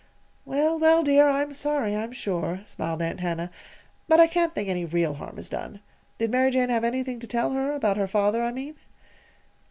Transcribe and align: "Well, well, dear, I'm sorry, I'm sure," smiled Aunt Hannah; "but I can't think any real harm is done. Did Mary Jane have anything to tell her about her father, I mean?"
"Well, 0.45 0.79
well, 0.79 1.03
dear, 1.03 1.29
I'm 1.29 1.53
sorry, 1.53 1.95
I'm 1.95 2.11
sure," 2.11 2.61
smiled 2.65 3.03
Aunt 3.03 3.19
Hannah; 3.19 3.51
"but 4.07 4.19
I 4.19 4.25
can't 4.25 4.51
think 4.55 4.67
any 4.67 4.83
real 4.83 5.13
harm 5.13 5.37
is 5.37 5.47
done. 5.47 5.79
Did 6.17 6.31
Mary 6.31 6.49
Jane 6.49 6.69
have 6.69 6.83
anything 6.83 7.19
to 7.19 7.27
tell 7.27 7.51
her 7.51 7.71
about 7.73 7.97
her 7.97 8.07
father, 8.07 8.41
I 8.43 8.51
mean?" 8.51 8.75